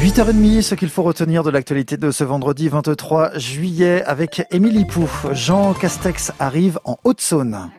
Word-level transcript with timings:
8h30, 0.00 0.62
ce 0.62 0.74
qu'il 0.74 0.88
faut 0.88 1.02
retenir 1.02 1.42
de 1.42 1.50
l'actualité 1.50 1.96
de 1.96 2.10
ce 2.10 2.24
vendredi 2.24 2.68
23 2.68 3.38
juillet 3.38 4.02
avec 4.04 4.42
Émilie 4.50 4.84
Pou. 4.84 5.08
Jean 5.32 5.74
Castex 5.74 6.32
arrive 6.38 6.78
en 6.84 6.96
Haute-Saône. 7.04 7.70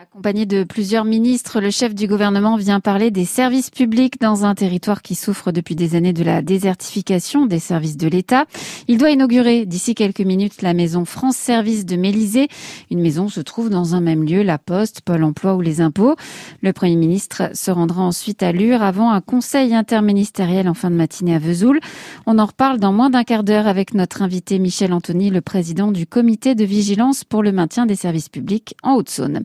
Accompagné 0.00 0.46
de 0.46 0.64
plusieurs 0.64 1.04
ministres, 1.04 1.60
le 1.60 1.70
chef 1.70 1.94
du 1.94 2.06
gouvernement 2.06 2.56
vient 2.56 2.80
parler 2.80 3.10
des 3.10 3.24
services 3.24 3.70
publics 3.70 4.20
dans 4.20 4.44
un 4.44 4.54
territoire 4.54 5.02
qui 5.02 5.14
souffre 5.14 5.52
depuis 5.52 5.74
des 5.74 5.94
années 5.94 6.12
de 6.12 6.24
la 6.24 6.42
désertification 6.42 7.44
des 7.46 7.58
services 7.58 7.96
de 7.96 8.08
l'État. 8.08 8.46
Il 8.88 8.98
doit 8.98 9.10
inaugurer 9.10 9.66
d'ici 9.66 9.94
quelques 9.94 10.20
minutes 10.20 10.62
la 10.62 10.72
maison 10.74 11.04
France 11.04 11.36
Service 11.36 11.84
de 11.84 11.96
Mélisée. 11.96 12.48
Une 12.90 13.00
maison 13.00 13.28
se 13.28 13.40
trouve 13.40 13.68
dans 13.68 13.94
un 13.94 14.00
même 14.00 14.24
lieu, 14.24 14.42
la 14.42 14.58
Poste, 14.58 15.02
Pôle 15.02 15.22
emploi 15.22 15.54
ou 15.54 15.60
les 15.60 15.80
impôts. 15.80 16.16
Le 16.62 16.72
Premier 16.72 16.96
ministre 16.96 17.50
se 17.52 17.70
rendra 17.70 18.02
ensuite 18.02 18.42
à 18.42 18.52
Lure 18.52 18.82
avant 18.82 19.10
un 19.10 19.20
conseil 19.20 19.74
interministériel 19.74 20.68
en 20.68 20.74
fin 20.74 20.90
de 20.90 20.96
matinée 20.96 21.34
à 21.34 21.38
Vesoul. 21.38 21.78
On 22.26 22.38
en 22.38 22.46
reparle 22.46 22.80
dans 22.80 22.92
moins 22.92 23.10
d'un 23.10 23.24
quart 23.24 23.44
d'heure 23.44 23.66
avec 23.66 23.92
notre 23.92 24.22
invité 24.22 24.58
Michel 24.58 24.92
Anthony, 24.92 25.30
le 25.30 25.42
président 25.42 25.92
du 25.92 26.06
comité 26.06 26.54
de 26.54 26.64
vigilance 26.64 27.22
pour 27.24 27.42
le 27.42 27.52
maintien 27.52 27.86
des 27.86 27.96
services 27.96 28.30
publics 28.30 28.74
en 28.82 28.94
Haute-Saône. 28.94 29.41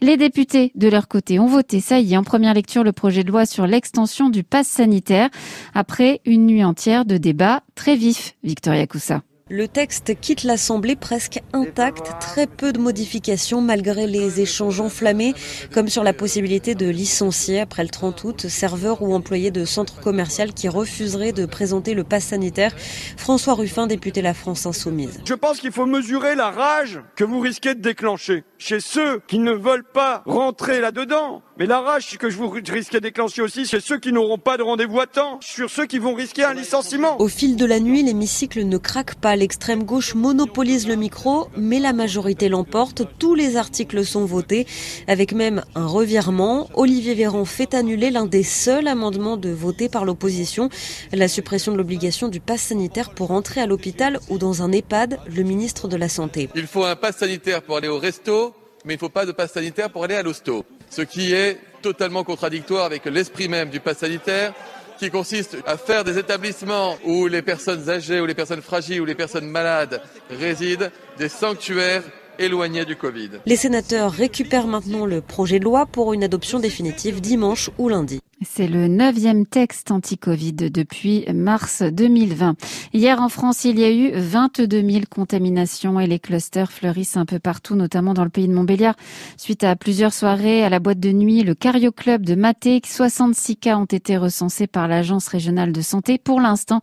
Les 0.00 0.16
députés, 0.16 0.72
de 0.74 0.88
leur 0.88 1.08
côté, 1.08 1.38
ont 1.38 1.46
voté, 1.46 1.80
ça 1.80 2.00
y 2.00 2.14
est, 2.14 2.16
en 2.16 2.24
première 2.24 2.54
lecture, 2.54 2.84
le 2.84 2.92
projet 2.92 3.24
de 3.24 3.30
loi 3.30 3.46
sur 3.46 3.66
l'extension 3.66 4.30
du 4.30 4.44
pass 4.44 4.66
sanitaire, 4.66 5.28
après 5.74 6.20
une 6.24 6.46
nuit 6.46 6.64
entière 6.64 7.04
de 7.04 7.16
débats 7.16 7.62
très 7.74 7.96
vifs. 7.96 8.36
Victoria 8.42 8.86
Coussa. 8.86 9.22
Le 9.50 9.66
texte 9.66 10.14
quitte 10.20 10.44
l'Assemblée 10.44 10.94
presque 10.94 11.40
intact, 11.54 12.12
très 12.20 12.46
peu 12.46 12.72
de 12.72 12.78
modifications 12.78 13.62
malgré 13.62 14.06
les 14.06 14.42
échanges 14.42 14.80
enflammés, 14.80 15.32
comme 15.72 15.88
sur 15.88 16.04
la 16.04 16.12
possibilité 16.12 16.74
de 16.74 16.86
licencier 16.86 17.60
après 17.60 17.82
le 17.82 17.88
30 17.88 18.24
août 18.24 18.46
serveurs 18.48 19.00
ou 19.00 19.14
employés 19.14 19.50
de 19.50 19.64
centres 19.64 20.00
commerciaux 20.00 20.28
qui 20.54 20.68
refuseraient 20.68 21.32
de 21.32 21.46
présenter 21.46 21.94
le 21.94 22.04
pass 22.04 22.24
sanitaire. 22.24 22.74
François 23.16 23.54
Ruffin, 23.54 23.86
député 23.86 24.20
La 24.20 24.34
France 24.34 24.66
Insoumise. 24.66 25.20
Je 25.24 25.34
pense 25.34 25.60
qu'il 25.60 25.72
faut 25.72 25.86
mesurer 25.86 26.34
la 26.34 26.50
rage 26.50 27.00
que 27.16 27.24
vous 27.24 27.40
risquez 27.40 27.74
de 27.74 27.80
déclencher 27.80 28.44
chez 28.58 28.80
ceux 28.80 29.20
qui 29.26 29.38
ne 29.38 29.52
veulent 29.52 29.90
pas 29.90 30.22
rentrer 30.26 30.80
là-dedans. 30.80 31.42
Mais 31.58 31.66
la 31.66 31.80
rage 31.80 32.16
que 32.18 32.30
je 32.30 32.36
vous 32.36 32.48
risquez 32.48 32.98
de 32.98 33.02
déclencher 33.02 33.42
aussi, 33.42 33.66
c'est 33.66 33.80
ceux 33.80 33.98
qui 33.98 34.12
n'auront 34.12 34.38
pas 34.38 34.56
de 34.56 34.62
rendez-vous 34.62 35.00
à 35.00 35.08
temps, 35.08 35.40
sur 35.42 35.68
ceux 35.68 35.86
qui 35.86 35.98
vont 35.98 36.14
risquer 36.14 36.44
un 36.44 36.54
licenciement. 36.54 37.20
Au 37.20 37.26
fil 37.26 37.56
de 37.56 37.64
la 37.64 37.80
nuit, 37.80 38.04
l'hémicycle 38.04 38.64
ne 38.64 38.78
craque 38.78 39.16
pas 39.16 39.34
l'extrême 39.34 39.82
gauche 39.82 40.14
monopolise 40.14 40.86
le 40.86 40.94
micro, 40.94 41.48
mais 41.56 41.80
la 41.80 41.92
majorité 41.92 42.48
l'emporte. 42.48 43.02
Tous 43.18 43.34
les 43.34 43.56
articles 43.56 44.04
sont 44.04 44.24
votés, 44.24 44.68
avec 45.08 45.32
même 45.32 45.64
un 45.74 45.86
revirement. 45.86 46.68
Olivier 46.74 47.14
Véran 47.14 47.44
fait 47.44 47.74
annuler 47.74 48.10
l'un 48.10 48.26
des 48.26 48.44
seuls 48.44 48.86
amendements 48.86 49.36
de 49.36 49.50
voter 49.50 49.88
par 49.88 50.04
l'opposition, 50.04 50.68
la 51.12 51.26
suppression 51.26 51.72
de 51.72 51.76
l'obligation 51.76 52.28
du 52.28 52.38
pass 52.38 52.60
sanitaire 52.60 53.10
pour 53.10 53.32
entrer 53.32 53.60
à 53.60 53.66
l'hôpital 53.66 54.20
ou 54.28 54.38
dans 54.38 54.62
un 54.62 54.70
EHPAD, 54.70 55.18
le 55.26 55.42
ministre 55.42 55.88
de 55.88 55.96
la 55.96 56.08
Santé. 56.08 56.50
Il 56.54 56.68
faut 56.68 56.84
un 56.84 56.94
pass 56.94 57.16
sanitaire 57.16 57.62
pour 57.62 57.78
aller 57.78 57.88
au 57.88 57.98
resto, 57.98 58.54
mais 58.84 58.94
il 58.94 58.96
ne 58.96 59.00
faut 59.00 59.08
pas 59.08 59.26
de 59.26 59.32
pass 59.32 59.52
sanitaire 59.52 59.90
pour 59.90 60.04
aller 60.04 60.14
à 60.14 60.22
l'hosto. 60.22 60.64
Ce 60.90 61.02
qui 61.02 61.32
est 61.32 61.58
totalement 61.82 62.24
contradictoire 62.24 62.84
avec 62.84 63.04
l'esprit 63.04 63.48
même 63.48 63.70
du 63.70 63.80
pass 63.80 63.98
sanitaire 63.98 64.54
qui 64.98 65.10
consiste 65.10 65.56
à 65.66 65.76
faire 65.76 66.04
des 66.04 66.18
établissements 66.18 66.96
où 67.04 67.28
les 67.28 67.42
personnes 67.42 67.88
âgées, 67.88 68.20
ou 68.20 68.26
les 68.26 68.34
personnes 68.34 68.62
fragiles, 68.62 69.00
ou 69.00 69.04
les 69.04 69.14
personnes 69.14 69.46
malades 69.46 70.02
résident, 70.28 70.88
des 71.18 71.28
sanctuaires 71.28 72.02
éloignés 72.38 72.84
du 72.84 72.96
Covid. 72.96 73.30
Les 73.46 73.56
sénateurs 73.56 74.12
récupèrent 74.12 74.66
maintenant 74.66 75.06
le 75.06 75.20
projet 75.20 75.58
de 75.58 75.64
loi 75.64 75.86
pour 75.86 76.12
une 76.12 76.24
adoption 76.24 76.58
définitive 76.58 77.20
dimanche 77.20 77.70
ou 77.78 77.88
lundi. 77.88 78.20
C'est 78.42 78.68
le 78.68 78.86
neuvième 78.86 79.46
texte 79.46 79.90
anti-Covid 79.90 80.52
depuis 80.52 81.26
mars 81.34 81.82
2020. 81.82 82.54
Hier 82.94 83.20
en 83.20 83.28
France, 83.28 83.64
il 83.64 83.80
y 83.80 83.84
a 83.84 83.90
eu 83.90 84.12
22 84.14 84.80
000 84.80 85.04
contaminations 85.10 85.98
et 85.98 86.06
les 86.06 86.20
clusters 86.20 86.70
fleurissent 86.70 87.16
un 87.16 87.26
peu 87.26 87.40
partout, 87.40 87.74
notamment 87.74 88.14
dans 88.14 88.22
le 88.22 88.30
pays 88.30 88.46
de 88.46 88.52
Montbéliard. 88.52 88.94
Suite 89.36 89.64
à 89.64 89.74
plusieurs 89.74 90.12
soirées 90.12 90.62
à 90.62 90.68
la 90.68 90.78
boîte 90.78 91.00
de 91.00 91.10
nuit, 91.10 91.42
le 91.42 91.56
Cario 91.56 91.90
Club 91.90 92.24
de 92.24 92.36
Maté, 92.36 92.80
66 92.84 93.56
cas 93.56 93.76
ont 93.76 93.86
été 93.86 94.16
recensés 94.16 94.68
par 94.68 94.86
l'Agence 94.86 95.26
régionale 95.26 95.72
de 95.72 95.80
santé. 95.80 96.16
Pour 96.16 96.40
l'instant, 96.40 96.80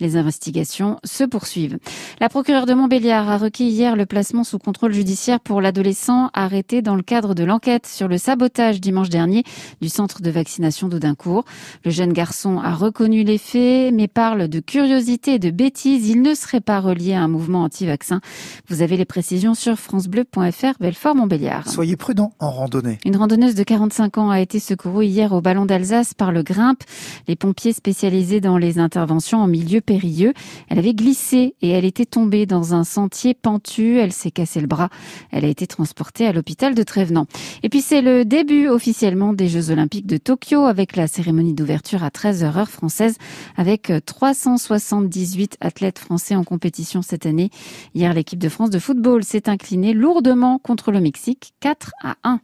les 0.00 0.16
investigations 0.16 0.96
se 1.04 1.24
poursuivent. 1.24 1.76
La 2.18 2.30
procureure 2.30 2.64
de 2.64 2.72
Montbéliard 2.72 3.28
a 3.28 3.36
requis 3.36 3.68
hier 3.68 3.94
le 3.94 4.06
placement 4.06 4.42
sous 4.42 4.58
contrôle 4.58 4.94
judiciaire 4.94 5.40
pour 5.40 5.60
l'adolescent 5.60 6.30
arrêté 6.32 6.80
dans 6.80 6.96
le 6.96 7.02
cadre 7.02 7.34
de 7.34 7.44
l'enquête 7.44 7.86
sur 7.86 8.08
le 8.08 8.16
sabotage 8.16 8.80
dimanche 8.80 9.10
dernier 9.10 9.44
du 9.82 9.90
centre 9.90 10.22
de 10.22 10.30
vaccination 10.30 10.88
d'Audincourt. 10.94 11.44
Le 11.84 11.90
jeune 11.90 12.12
garçon 12.12 12.58
a 12.58 12.72
reconnu 12.72 13.24
les 13.24 13.38
faits, 13.38 13.92
mais 13.92 14.08
parle 14.08 14.48
de 14.48 14.60
curiosité 14.60 15.34
et 15.34 15.38
de 15.38 15.50
bêtises. 15.50 16.08
Il 16.08 16.22
ne 16.22 16.34
serait 16.34 16.60
pas 16.60 16.80
relié 16.80 17.14
à 17.14 17.22
un 17.22 17.28
mouvement 17.28 17.64
anti-vaccin. 17.64 18.20
Vous 18.68 18.82
avez 18.82 18.96
les 18.96 19.04
précisions 19.04 19.54
sur 19.54 19.76
francebleu.fr, 19.76 20.78
Belfort-Montbéliard. 20.80 21.68
Soyez 21.68 21.96
prudent 21.96 22.32
en 22.38 22.50
randonnée. 22.50 22.98
Une 23.04 23.16
randonneuse 23.16 23.54
de 23.54 23.62
45 23.62 24.18
ans 24.18 24.30
a 24.30 24.40
été 24.40 24.60
secourue 24.60 25.06
hier 25.06 25.32
au 25.32 25.40
Ballon 25.40 25.66
d'Alsace 25.66 26.14
par 26.14 26.30
le 26.30 26.42
Grimpe. 26.42 26.82
Les 27.26 27.36
pompiers 27.36 27.72
spécialisés 27.72 28.40
dans 28.40 28.58
les 28.58 28.78
interventions 28.78 29.38
en 29.38 29.48
milieu 29.48 29.80
périlleux. 29.80 30.32
Elle 30.68 30.78
avait 30.78 30.94
glissé 30.94 31.54
et 31.60 31.70
elle 31.70 31.84
était 31.84 32.06
tombée 32.06 32.46
dans 32.46 32.74
un 32.74 32.84
sentier 32.84 33.34
pentu. 33.34 33.98
Elle 33.98 34.12
s'est 34.12 34.30
cassé 34.30 34.60
le 34.60 34.66
bras. 34.66 34.90
Elle 35.30 35.44
a 35.44 35.48
été 35.48 35.66
transportée 35.66 36.26
à 36.26 36.32
l'hôpital 36.32 36.74
de 36.74 36.82
Trévenant. 36.82 37.26
Et 37.62 37.68
puis 37.68 37.80
c'est 37.80 38.02
le 38.02 38.24
début 38.24 38.68
officiellement 38.68 39.32
des 39.32 39.48
Jeux 39.48 39.70
Olympiques 39.70 40.06
de 40.06 40.16
Tokyo 40.16 40.64
avec 40.64 40.83
avec 40.84 40.96
la 40.96 41.06
cérémonie 41.06 41.54
d'ouverture 41.54 42.04
à 42.04 42.10
13h 42.10 42.58
heure 42.58 42.68
française 42.68 43.16
avec 43.56 43.90
378 44.04 45.56
athlètes 45.62 45.98
français 45.98 46.34
en 46.34 46.44
compétition 46.44 47.00
cette 47.00 47.24
année. 47.24 47.48
Hier, 47.94 48.12
l'équipe 48.12 48.38
de 48.38 48.50
France 48.50 48.68
de 48.68 48.78
football 48.78 49.24
s'est 49.24 49.48
inclinée 49.48 49.94
lourdement 49.94 50.58
contre 50.58 50.92
le 50.92 51.00
Mexique 51.00 51.54
4 51.60 51.92
à 52.02 52.16
1. 52.22 52.40